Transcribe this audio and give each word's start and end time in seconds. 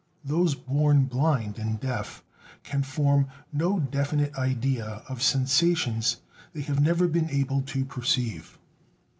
Those 0.25 0.55
born 0.55 1.05
blind 1.05 1.59
and 1.59 1.79
deaf 1.79 2.23
can 2.63 2.81
form 2.81 3.27
no 3.53 3.79
definite 3.79 4.33
idea 4.33 5.03
of 5.07 5.21
sensations 5.21 6.17
they 6.53 6.61
have 6.61 6.79
never 6.81 7.07
been 7.07 7.29
able 7.29 7.61
to 7.61 7.85
perceive. 7.85 8.57